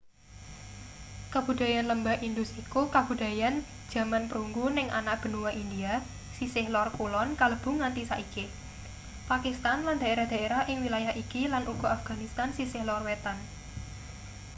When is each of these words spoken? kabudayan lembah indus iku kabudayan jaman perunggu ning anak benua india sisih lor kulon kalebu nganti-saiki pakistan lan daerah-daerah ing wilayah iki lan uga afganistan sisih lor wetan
kabudayan 1.33 1.85
lembah 1.91 2.17
indus 2.27 2.49
iku 2.61 2.81
kabudayan 2.95 3.55
jaman 3.93 4.23
perunggu 4.29 4.65
ning 4.75 4.87
anak 4.99 5.17
benua 5.23 5.51
india 5.63 5.93
sisih 6.37 6.65
lor 6.73 6.87
kulon 6.97 7.29
kalebu 7.39 7.71
nganti-saiki 7.79 8.45
pakistan 9.29 9.79
lan 9.85 9.97
daerah-daerah 10.03 10.61
ing 10.71 10.77
wilayah 10.85 11.13
iki 11.23 11.41
lan 11.53 11.63
uga 11.73 11.87
afganistan 11.97 12.49
sisih 12.57 12.81
lor 12.89 13.01
wetan 13.07 13.37